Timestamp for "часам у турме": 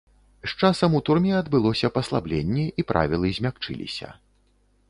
0.61-1.33